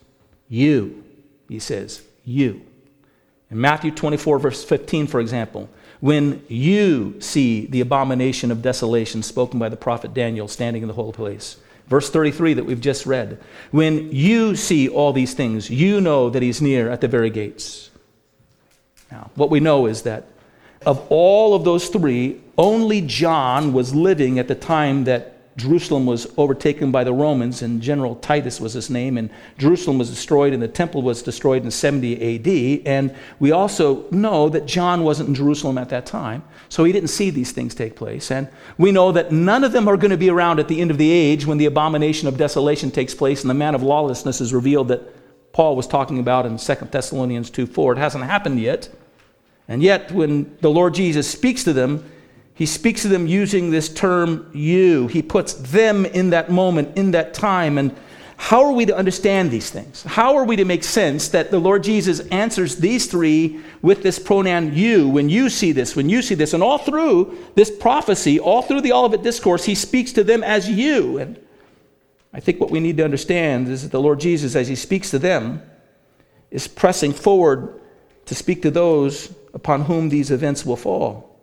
You, 0.50 1.04
he 1.48 1.60
says, 1.60 2.02
you. 2.26 2.62
In 3.50 3.62
Matthew 3.62 3.92
24, 3.92 4.40
verse 4.40 4.64
15, 4.64 5.08
for 5.08 5.22
example, 5.22 5.70
when 6.06 6.40
you 6.48 7.20
see 7.20 7.66
the 7.66 7.82
abomination 7.82 8.52
of 8.52 8.62
desolation 8.62 9.24
spoken 9.24 9.58
by 9.58 9.68
the 9.68 9.76
prophet 9.76 10.14
Daniel 10.14 10.48
standing 10.48 10.84
in 10.84 10.88
the 10.88 10.94
holy 10.94 11.12
place. 11.12 11.58
Verse 11.88 12.12
33 12.12 12.54
that 12.54 12.64
we've 12.64 12.80
just 12.80 13.08
read. 13.08 13.40
When 13.72 14.12
you 14.12 14.56
see 14.56 14.88
all 14.88 15.14
these 15.14 15.34
things, 15.34 15.68
you 15.68 16.00
know 16.00 16.30
that 16.30 16.44
he's 16.44 16.62
near 16.62 16.92
at 16.92 17.02
the 17.02 17.08
very 17.08 17.32
gates. 17.32 17.90
Now, 19.12 19.32
what 19.34 19.50
we 19.50 19.60
know 19.60 19.88
is 19.88 20.04
that 20.04 20.28
of 20.86 21.04
all 21.10 21.56
of 21.56 21.64
those 21.64 21.90
three, 21.90 22.40
only 22.56 23.02
John 23.02 23.74
was 23.74 23.96
living 23.96 24.38
at 24.38 24.48
the 24.48 24.54
time 24.54 25.06
that 25.06 25.35
Jerusalem 25.58 26.06
was 26.06 26.28
overtaken 26.38 26.92
by 26.92 27.06
the 27.06 27.14
Romans, 27.14 27.62
and 27.62 27.82
General 27.82 28.16
Titus 28.16 28.60
was 28.60 28.74
his 28.74 28.90
name, 28.90 29.18
and 29.18 29.30
Jerusalem 29.58 29.98
was 29.98 30.10
destroyed, 30.10 30.52
and 30.52 30.62
the 30.62 30.68
temple 30.68 31.02
was 31.02 31.22
destroyed 31.22 31.64
in 31.64 31.72
70 31.72 32.36
AD. 32.36 32.86
And 32.86 33.16
we 33.40 33.52
also 33.52 34.10
know 34.12 34.50
that 34.50 34.66
John 34.66 35.04
wasn't 35.04 35.30
in 35.30 35.36
Jerusalem 35.36 35.78
at 35.78 35.88
that 35.90 36.06
time, 36.06 36.44
so 36.68 36.84
he 36.84 36.92
didn't 36.92 37.08
see 37.08 37.30
these 37.30 37.54
things 37.54 37.74
take 37.74 37.96
place. 37.96 38.32
And 38.32 38.50
we 38.78 38.92
know 38.92 39.14
that 39.14 39.32
none 39.32 39.64
of 39.64 39.72
them 39.72 39.88
are 39.88 39.96
going 39.96 40.12
to 40.12 40.18
be 40.18 40.30
around 40.30 40.60
at 40.60 40.68
the 40.68 40.82
end 40.82 40.92
of 40.92 40.98
the 40.98 41.10
age 41.10 41.46
when 41.46 41.58
the 41.58 41.68
abomination 41.68 42.28
of 42.28 42.38
desolation 42.38 42.92
takes 42.92 43.14
place 43.14 43.42
and 43.42 43.50
the 43.50 43.54
man 43.54 43.76
of 43.76 43.82
lawlessness 43.82 44.42
is 44.42 44.54
revealed 44.54 44.90
that 44.90 45.02
Paul 45.54 45.78
was 45.78 45.88
talking 45.88 46.20
about 46.20 46.46
in 46.46 46.58
2 46.58 46.76
Thessalonians 46.92 47.50
2 47.50 47.66
4. 47.66 47.94
It 47.94 47.98
hasn't 47.98 48.26
happened 48.26 48.60
yet. 48.60 48.90
And 49.70 49.82
yet, 49.82 50.12
when 50.12 50.58
the 50.60 50.70
Lord 50.70 50.94
Jesus 50.94 51.30
speaks 51.30 51.64
to 51.64 51.72
them, 51.72 52.04
he 52.56 52.66
speaks 52.66 53.02
to 53.02 53.10
them 53.10 53.28
using 53.28 53.70
this 53.70 53.90
term 53.90 54.50
you. 54.54 55.08
He 55.08 55.22
puts 55.22 55.54
them 55.54 56.06
in 56.06 56.30
that 56.30 56.50
moment, 56.50 56.98
in 56.98 57.12
that 57.12 57.34
time. 57.34 57.78
And 57.78 57.94
how 58.38 58.64
are 58.64 58.72
we 58.72 58.86
to 58.86 58.96
understand 58.96 59.52
these 59.52 59.70
things? 59.70 60.04
How 60.04 60.38
are 60.38 60.46
we 60.46 60.56
to 60.56 60.64
make 60.64 60.86
sense 60.86 61.28
that 61.30 61.52
the 61.52 61.60
Lord 61.60 61.84
Jesus 61.84 62.22
answers 62.28 62.78
these 62.78 63.08
three 63.08 63.60
with 63.82 64.04
this 64.04 64.20
pronoun 64.20 64.74
you 64.74 65.10
when 65.10 65.28
you 65.28 65.50
see 65.50 65.74
this, 65.74 65.98
when 65.98 66.08
you 66.08 66.22
see 66.22 66.34
this? 66.34 66.54
And 66.54 66.64
all 66.64 66.78
through 66.78 67.38
this 67.56 67.70
prophecy, 67.70 68.40
all 68.40 68.62
through 68.62 68.82
the 68.82 68.94
Olivet 68.94 69.22
Discourse, 69.22 69.66
he 69.66 69.76
speaks 69.76 70.14
to 70.14 70.24
them 70.24 70.42
as 70.42 70.70
you. 70.70 71.18
And 71.18 71.38
I 72.34 72.40
think 72.40 72.62
what 72.62 72.72
we 72.72 72.80
need 72.80 72.96
to 72.98 73.04
understand 73.04 73.68
is 73.68 73.84
that 73.84 73.92
the 73.92 74.02
Lord 74.02 74.22
Jesus, 74.22 74.56
as 74.56 74.70
he 74.70 74.76
speaks 74.76 75.12
to 75.12 75.20
them, 75.20 75.62
is 76.52 76.70
pressing 76.70 77.12
forward 77.12 77.82
to 78.28 78.34
speak 78.34 78.62
to 78.62 78.72
those 78.72 79.36
upon 79.54 79.82
whom 79.82 80.08
these 80.08 80.32
events 80.32 80.66
will 80.66 80.78
fall. 80.78 81.35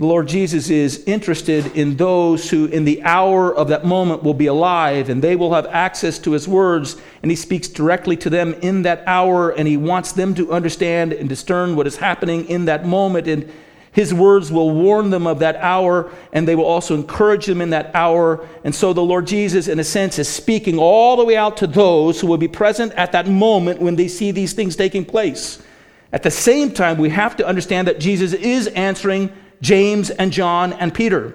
The 0.00 0.06
Lord 0.06 0.28
Jesus 0.28 0.70
is 0.70 1.04
interested 1.04 1.76
in 1.76 1.98
those 1.98 2.48
who, 2.48 2.64
in 2.64 2.86
the 2.86 3.02
hour 3.02 3.54
of 3.54 3.68
that 3.68 3.84
moment, 3.84 4.22
will 4.22 4.32
be 4.32 4.46
alive 4.46 5.10
and 5.10 5.20
they 5.20 5.36
will 5.36 5.52
have 5.52 5.66
access 5.66 6.18
to 6.20 6.32
His 6.32 6.48
words. 6.48 6.96
And 7.20 7.30
He 7.30 7.36
speaks 7.36 7.68
directly 7.68 8.16
to 8.16 8.30
them 8.30 8.54
in 8.62 8.80
that 8.84 9.02
hour 9.06 9.50
and 9.50 9.68
He 9.68 9.76
wants 9.76 10.12
them 10.12 10.34
to 10.36 10.52
understand 10.52 11.12
and 11.12 11.28
discern 11.28 11.76
what 11.76 11.86
is 11.86 11.98
happening 11.98 12.48
in 12.48 12.64
that 12.64 12.86
moment. 12.86 13.26
And 13.26 13.52
His 13.92 14.14
words 14.14 14.50
will 14.50 14.70
warn 14.70 15.10
them 15.10 15.26
of 15.26 15.38
that 15.40 15.56
hour 15.56 16.10
and 16.32 16.48
they 16.48 16.56
will 16.56 16.64
also 16.64 16.94
encourage 16.94 17.44
them 17.44 17.60
in 17.60 17.68
that 17.68 17.94
hour. 17.94 18.48
And 18.64 18.74
so 18.74 18.94
the 18.94 19.02
Lord 19.02 19.26
Jesus, 19.26 19.68
in 19.68 19.78
a 19.78 19.84
sense, 19.84 20.18
is 20.18 20.30
speaking 20.30 20.78
all 20.78 21.18
the 21.18 21.26
way 21.26 21.36
out 21.36 21.58
to 21.58 21.66
those 21.66 22.22
who 22.22 22.26
will 22.26 22.38
be 22.38 22.48
present 22.48 22.94
at 22.94 23.12
that 23.12 23.28
moment 23.28 23.82
when 23.82 23.96
they 23.96 24.08
see 24.08 24.30
these 24.30 24.54
things 24.54 24.76
taking 24.76 25.04
place. 25.04 25.62
At 26.10 26.22
the 26.22 26.30
same 26.30 26.72
time, 26.72 26.96
we 26.96 27.10
have 27.10 27.36
to 27.36 27.46
understand 27.46 27.86
that 27.86 28.00
Jesus 28.00 28.32
is 28.32 28.66
answering 28.68 29.30
James 29.60 30.10
and 30.10 30.32
John 30.32 30.72
and 30.74 30.92
Peter. 30.92 31.34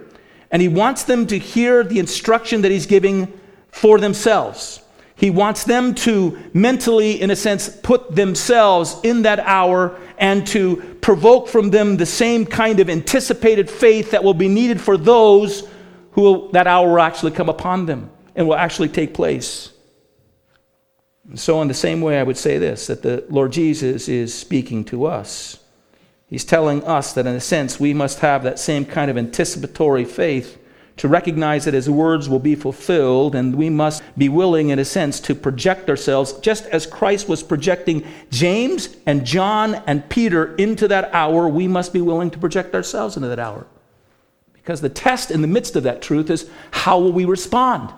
And 0.52 0.62
he 0.62 0.68
wants 0.68 1.04
them 1.04 1.28
to 1.28 1.38
hear 1.38 1.84
the 1.84 2.00
instruction 2.00 2.62
that 2.62 2.72
he's 2.72 2.86
giving 2.86 3.32
for 3.70 4.00
themselves. 4.00 4.82
He 5.16 5.30
wants 5.30 5.64
them 5.64 5.96
to 5.96 6.38
mentally, 6.54 7.22
in 7.22 7.32
a 7.32 7.36
sense, 7.36 7.70
put 7.70 8.16
themselves 8.16 8.98
in 9.04 9.22
that 9.22 9.40
hour 9.40 10.00
and 10.18 10.46
to 10.48 10.98
provoke 11.02 11.48
from 11.48 11.70
them 11.70 11.98
the 11.98 12.06
same 12.06 12.46
kind 12.46 12.80
of 12.80 12.90
anticipated 12.90 13.70
faith 13.70 14.12
that 14.12 14.24
will 14.24 14.34
be 14.34 14.50
needed 14.50 14.82
for 14.82 14.98
those 14.98 15.68
who 16.12 16.22
will, 16.22 16.52
that 16.52 16.68
hour 16.68 16.90
will 16.90 17.02
actually 17.02 17.32
come 17.32 17.50
upon 17.50 17.86
them 17.86 18.10
and 18.36 18.48
will 18.48 18.56
actually 18.56 18.90
take 18.90 19.14
place. 19.14 19.72
And 21.30 21.40
so, 21.40 21.62
in 21.62 21.68
the 21.68 21.74
same 21.74 22.02
way, 22.02 22.20
I 22.20 22.24
would 22.24 22.38
say 22.38 22.58
this 22.58 22.88
that 22.88 23.02
the 23.02 23.26
Lord 23.30 23.52
Jesus 23.52 24.08
is 24.08 24.34
speaking 24.34 24.84
to 24.86 25.06
us. 25.06 25.60
He's 26.28 26.46
telling 26.46 26.84
us 26.84 27.14
that, 27.14 27.28
in 27.28 27.36
a 27.36 27.42
sense, 27.42 27.80
we 27.80 27.94
must 27.94 28.20
have 28.20 28.44
that 28.44 28.60
same 28.60 28.86
kind 28.86 29.12
of 29.12 29.18
anticipatory 29.18 30.06
faith 30.06 30.58
to 30.98 31.08
recognize 31.08 31.66
that 31.66 31.74
his 31.74 31.90
words 31.90 32.30
will 32.30 32.40
be 32.40 32.56
fulfilled, 32.56 33.36
and 33.36 33.56
we 33.56 33.70
must 33.70 34.02
be 34.18 34.30
willing, 34.30 34.70
in 34.70 34.80
a 34.80 34.86
sense, 34.86 35.20
to 35.20 35.36
project 35.36 35.90
ourselves, 35.90 36.34
just 36.40 36.66
as 36.68 36.88
Christ 36.88 37.28
was 37.28 37.44
projecting 37.44 38.06
James 38.32 38.96
and 39.06 39.26
John 39.26 39.76
and 39.88 40.10
Peter 40.10 40.56
into 40.56 40.88
that 40.88 41.14
hour, 41.14 41.50
we 41.50 41.68
must 41.68 41.92
be 41.92 42.02
willing 42.02 42.32
to 42.32 42.40
project 42.40 42.74
ourselves 42.74 43.18
into 43.18 43.28
that 43.28 43.40
hour. 43.40 43.68
Because 44.54 44.82
the 44.82 44.90
test 44.90 45.32
in 45.32 45.42
the 45.42 45.48
midst 45.48 45.76
of 45.76 45.84
that 45.84 46.02
truth 46.02 46.30
is 46.30 46.50
how 46.72 46.98
will 46.98 47.12
we 47.12 47.26
respond? 47.26 47.94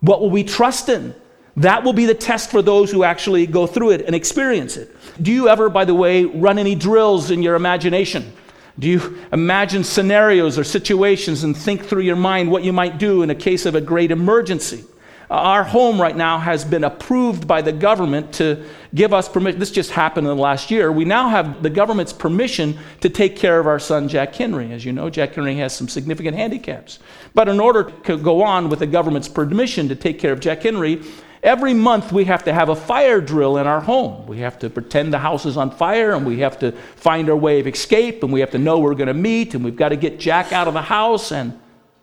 What 0.00 0.20
will 0.20 0.30
we 0.30 0.44
trust 0.44 0.88
in? 0.88 1.14
That 1.58 1.82
will 1.82 1.92
be 1.92 2.06
the 2.06 2.14
test 2.14 2.50
for 2.50 2.62
those 2.62 2.90
who 2.90 3.02
actually 3.02 3.46
go 3.46 3.66
through 3.66 3.90
it 3.90 4.02
and 4.02 4.14
experience 4.14 4.76
it. 4.76 4.94
Do 5.20 5.32
you 5.32 5.48
ever, 5.48 5.68
by 5.68 5.84
the 5.84 5.94
way, 5.94 6.24
run 6.24 6.56
any 6.56 6.76
drills 6.76 7.32
in 7.32 7.42
your 7.42 7.56
imagination? 7.56 8.32
Do 8.78 8.88
you 8.88 9.18
imagine 9.32 9.82
scenarios 9.82 10.56
or 10.56 10.62
situations 10.62 11.42
and 11.42 11.56
think 11.56 11.84
through 11.84 12.02
your 12.02 12.14
mind 12.14 12.48
what 12.48 12.62
you 12.62 12.72
might 12.72 12.98
do 12.98 13.22
in 13.22 13.30
a 13.30 13.34
case 13.34 13.66
of 13.66 13.74
a 13.74 13.80
great 13.80 14.12
emergency? 14.12 14.84
Uh, 15.28 15.34
our 15.34 15.64
home 15.64 16.00
right 16.00 16.16
now 16.16 16.38
has 16.38 16.64
been 16.64 16.84
approved 16.84 17.48
by 17.48 17.60
the 17.60 17.72
government 17.72 18.32
to 18.34 18.64
give 18.94 19.12
us 19.12 19.28
permission. 19.28 19.58
This 19.58 19.72
just 19.72 19.90
happened 19.90 20.28
in 20.28 20.36
the 20.36 20.40
last 20.40 20.70
year. 20.70 20.92
We 20.92 21.04
now 21.04 21.28
have 21.28 21.60
the 21.60 21.70
government's 21.70 22.12
permission 22.12 22.78
to 23.00 23.10
take 23.10 23.34
care 23.34 23.58
of 23.58 23.66
our 23.66 23.80
son, 23.80 24.08
Jack 24.08 24.32
Henry. 24.32 24.72
As 24.72 24.84
you 24.84 24.92
know, 24.92 25.10
Jack 25.10 25.34
Henry 25.34 25.56
has 25.56 25.76
some 25.76 25.88
significant 25.88 26.36
handicaps. 26.36 27.00
But 27.34 27.48
in 27.48 27.58
order 27.58 27.90
to 28.04 28.16
go 28.16 28.42
on 28.42 28.68
with 28.68 28.78
the 28.78 28.86
government's 28.86 29.28
permission 29.28 29.88
to 29.88 29.96
take 29.96 30.20
care 30.20 30.32
of 30.32 30.38
Jack 30.38 30.62
Henry, 30.62 31.02
Every 31.42 31.72
month 31.72 32.12
we 32.12 32.24
have 32.24 32.44
to 32.44 32.52
have 32.52 32.68
a 32.68 32.76
fire 32.76 33.20
drill 33.20 33.58
in 33.58 33.66
our 33.66 33.80
home. 33.80 34.26
We 34.26 34.38
have 34.38 34.58
to 34.60 34.70
pretend 34.70 35.12
the 35.12 35.18
house 35.18 35.46
is 35.46 35.56
on 35.56 35.70
fire 35.70 36.12
and 36.12 36.26
we 36.26 36.40
have 36.40 36.58
to 36.60 36.72
find 36.96 37.30
our 37.30 37.36
way 37.36 37.60
of 37.60 37.66
escape 37.66 38.22
and 38.22 38.32
we 38.32 38.40
have 38.40 38.50
to 38.52 38.58
know 38.58 38.78
we're 38.78 38.94
going 38.94 39.08
to 39.08 39.14
meet 39.14 39.54
and 39.54 39.64
we've 39.64 39.76
got 39.76 39.90
to 39.90 39.96
get 39.96 40.18
Jack 40.18 40.52
out 40.52 40.66
of 40.66 40.74
the 40.74 40.82
house 40.82 41.30
and 41.30 41.58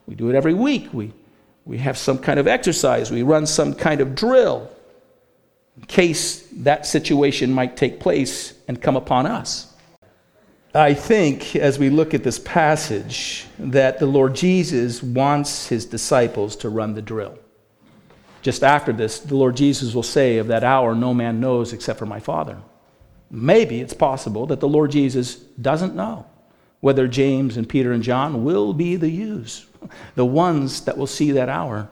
we 0.08 0.16
do 0.16 0.30
it 0.30 0.36
every 0.36 0.54
week. 0.54 0.94
We, 0.94 1.12
we 1.66 1.78
have 1.80 1.98
some 1.98 2.18
kind 2.18 2.40
of 2.40 2.48
exercise. 2.48 3.12
We 3.12 3.24
run 3.24 3.46
some 3.46 3.74
kind 3.74 4.00
of 4.00 4.16
drill 4.16 4.70
in 5.78 5.84
case 5.86 6.48
that 6.54 6.86
situation 6.86 7.52
might 7.52 7.76
take 7.76 8.00
place 8.00 8.54
and 8.68 8.82
come 8.82 8.96
upon 8.96 9.26
us. 9.26 9.74
I 10.74 10.94
think 10.94 11.56
as 11.56 11.80
we 11.80 11.90
look 11.90 12.14
at 12.14 12.24
this 12.24 12.40
passage 12.40 13.46
that 13.60 14.00
the 14.00 14.06
Lord 14.06 14.36
Jesus 14.36 15.02
wants 15.02 15.68
his 15.68 15.86
disciples 15.86 16.56
to 16.58 16.70
run 16.70 16.94
the 16.94 17.02
drill. 17.02 17.40
Just 18.46 18.64
after 18.64 18.94
this, 18.94 19.18
the 19.18 19.36
Lord 19.36 19.58
Jesus 19.58 19.96
will 19.96 20.04
say, 20.04 20.38
Of 20.38 20.50
that 20.50 20.64
hour, 20.64 20.94
no 20.94 21.16
man 21.16 21.40
knows 21.40 21.74
except 21.74 21.98
for 21.98 22.06
my 22.06 22.20
Father. 22.20 22.60
Maybe 23.32 23.82
it's 23.82 23.96
possible 23.96 24.46
that 24.46 24.60
the 24.60 24.68
Lord 24.68 24.92
Jesus 24.92 25.38
doesn't 25.60 25.96
know 25.96 26.28
whether 26.80 27.08
James 27.08 27.58
and 27.58 27.68
Peter 27.68 27.92
and 27.92 28.04
John 28.04 28.44
will 28.44 28.72
be 28.72 28.98
the 28.98 29.10
use, 29.10 29.66
the 30.14 30.28
ones 30.28 30.82
that 30.82 30.96
will 30.96 31.08
see 31.08 31.32
that 31.32 31.50
hour. 31.50 31.90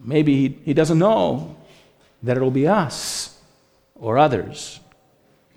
Maybe 0.00 0.36
he, 0.36 0.58
he 0.66 0.72
doesn't 0.72 1.00
know 1.00 1.56
that 2.22 2.36
it'll 2.36 2.52
be 2.52 2.68
us 2.68 3.36
or 3.96 4.18
others. 4.18 4.78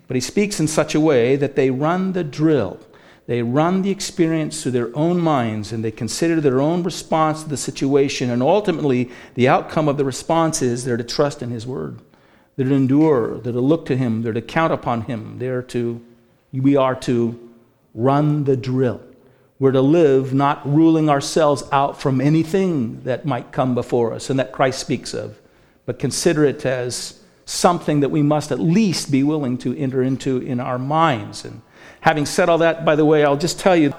But 0.08 0.16
he 0.16 0.22
speaks 0.22 0.60
in 0.60 0.68
such 0.68 0.96
a 0.96 1.00
way 1.00 1.36
that 1.36 1.56
they 1.56 1.70
run 1.70 2.14
the 2.14 2.24
drill 2.24 2.80
they 3.30 3.44
run 3.44 3.84
the 3.84 3.92
experience 3.92 4.64
through 4.64 4.72
their 4.72 4.90
own 4.98 5.20
minds 5.20 5.72
and 5.72 5.84
they 5.84 5.92
consider 5.92 6.42
their 6.42 6.60
own 6.60 6.82
response 6.82 7.44
to 7.44 7.50
the 7.50 7.58
situation. 7.58 8.32
And 8.32 8.42
ultimately, 8.42 9.12
the 9.36 9.48
outcome 9.48 9.88
of 9.88 9.98
the 9.98 10.04
response 10.04 10.64
is 10.64 10.84
they're 10.84 10.98
to 10.98 11.04
trust 11.04 11.44
in 11.44 11.52
His 11.52 11.68
Word. 11.68 12.00
They're 12.56 12.70
to 12.70 12.74
endure. 12.74 13.38
They're 13.38 13.54
to 13.54 13.62
look 13.62 13.86
to 13.86 13.96
Him. 13.96 14.24
They're 14.24 14.34
to 14.34 14.42
count 14.42 14.74
upon 14.74 15.02
Him. 15.02 15.38
They're 15.38 15.62
to, 15.62 16.04
we 16.52 16.76
are 16.76 16.96
to 17.02 17.52
run 17.94 18.46
the 18.46 18.58
drill. 18.58 19.00
We're 19.60 19.74
to 19.74 19.82
live 19.82 20.34
not 20.34 20.68
ruling 20.68 21.08
ourselves 21.08 21.62
out 21.72 22.02
from 22.02 22.20
anything 22.20 23.04
that 23.04 23.26
might 23.26 23.52
come 23.52 23.76
before 23.76 24.12
us 24.12 24.32
and 24.32 24.40
that 24.40 24.54
Christ 24.54 24.80
speaks 24.80 25.14
of, 25.14 25.40
but 25.86 26.00
consider 26.00 26.46
it 26.46 26.66
as 26.66 27.20
something 27.46 28.00
that 28.00 28.10
we 28.10 28.24
must 28.24 28.52
at 28.52 28.60
least 28.60 29.12
be 29.12 29.22
willing 29.22 29.60
to 29.60 29.78
enter 29.78 30.02
into 30.02 30.40
in 30.40 30.60
our 30.60 30.80
minds. 30.80 31.46
And 31.46 31.62
Having 32.02 32.26
said 32.28 32.50
all 32.50 32.60
that, 32.60 32.86
by 32.86 32.96
the 32.96 33.06
way, 33.06 33.24
I'll 33.26 33.38
just 33.38 33.60
tell 33.60 33.76
you 33.76 33.94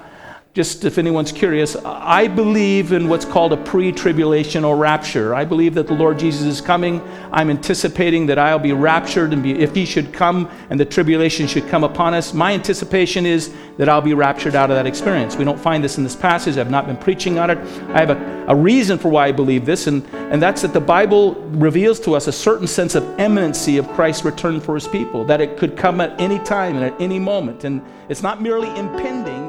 just 0.53 0.83
if 0.83 0.97
anyone's 0.97 1.31
curious, 1.31 1.77
I 1.77 2.27
believe 2.27 2.91
in 2.91 3.07
what's 3.07 3.23
called 3.23 3.53
a 3.53 3.57
pre 3.57 3.89
tribulation 3.93 4.65
or 4.65 4.75
rapture. 4.75 5.33
I 5.33 5.45
believe 5.45 5.73
that 5.75 5.87
the 5.87 5.93
Lord 5.93 6.19
Jesus 6.19 6.41
is 6.41 6.59
coming. 6.59 7.01
I'm 7.31 7.49
anticipating 7.49 8.25
that 8.25 8.37
I'll 8.37 8.59
be 8.59 8.73
raptured, 8.73 9.31
and 9.31 9.41
be, 9.41 9.53
if 9.53 9.73
He 9.73 9.85
should 9.85 10.11
come 10.11 10.51
and 10.69 10.77
the 10.77 10.83
tribulation 10.83 11.47
should 11.47 11.69
come 11.69 11.85
upon 11.85 12.13
us, 12.13 12.33
my 12.33 12.51
anticipation 12.53 13.25
is 13.25 13.53
that 13.77 13.87
I'll 13.87 14.01
be 14.01 14.13
raptured 14.13 14.53
out 14.53 14.69
of 14.69 14.75
that 14.75 14.85
experience. 14.85 15.37
We 15.37 15.45
don't 15.45 15.59
find 15.59 15.81
this 15.81 15.97
in 15.97 16.03
this 16.03 16.17
passage. 16.17 16.57
I've 16.57 16.69
not 16.69 16.85
been 16.85 16.97
preaching 16.97 17.39
on 17.39 17.49
it. 17.49 17.57
I 17.91 18.01
have 18.01 18.09
a, 18.09 18.45
a 18.49 18.55
reason 18.55 18.97
for 18.97 19.07
why 19.07 19.27
I 19.27 19.31
believe 19.31 19.65
this, 19.65 19.87
and, 19.87 20.05
and 20.13 20.41
that's 20.41 20.63
that 20.63 20.73
the 20.73 20.81
Bible 20.81 21.35
reveals 21.51 21.97
to 22.01 22.13
us 22.13 22.27
a 22.27 22.31
certain 22.33 22.67
sense 22.67 22.93
of 22.95 23.03
imminency 23.17 23.77
of 23.77 23.87
Christ's 23.93 24.25
return 24.25 24.59
for 24.59 24.75
His 24.75 24.87
people, 24.89 25.23
that 25.25 25.39
it 25.39 25.55
could 25.55 25.77
come 25.77 26.01
at 26.01 26.19
any 26.19 26.39
time 26.39 26.75
and 26.75 26.83
at 26.83 26.99
any 26.99 27.19
moment. 27.19 27.63
And 27.63 27.81
it's 28.09 28.21
not 28.21 28.41
merely 28.41 28.67
impending, 28.77 29.40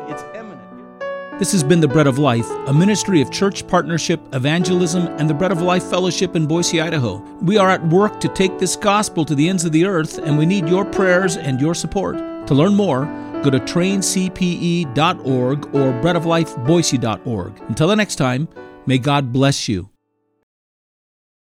this 1.39 1.53
has 1.53 1.65
been 1.65 1.81
The 1.81 1.89
Bread 1.89 2.07
of 2.07 2.19
Life, 2.19 2.49
a 2.67 2.73
ministry 2.73 3.21
of 3.21 3.31
church 3.31 3.67
partnership, 3.67 4.21
evangelism, 4.33 5.07
and 5.19 5.29
the 5.29 5.35
Bread 5.35 5.53
of 5.53 5.63
Life 5.63 5.85
Fellowship 5.85 6.37
in 6.37 6.47
Boise, 6.47 6.81
Idaho. 6.81 7.17
We 7.41 7.57
are 7.57 7.71
at 7.71 7.87
work 7.89 8.21
to 8.21 8.29
take 8.29 8.59
this 8.59 8.77
gospel 8.77 9.25
to 9.25 9.35
the 9.35 9.49
ends 9.49 9.65
of 9.65 9.73
the 9.73 9.85
earth, 9.85 10.19
and 10.19 10.39
we 10.39 10.47
need 10.47 10.69
your 10.69 10.85
prayers 10.85 11.37
and 11.37 11.61
your 11.61 11.75
support. 11.75 12.17
To 12.47 12.55
learn 12.55 12.75
more, 12.75 13.07
go 13.43 13.51
to 13.51 13.61
traincpe.org 13.61 15.75
or 15.75 15.93
breadoflifeboise.org. 16.03 17.63
Until 17.69 17.89
the 17.89 17.97
next 17.97 18.17
time, 18.17 18.49
may 18.87 18.99
God 18.99 19.33
bless 19.33 19.69
you. 19.69 19.92